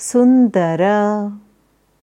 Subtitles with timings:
[0.00, 0.82] सुन्दर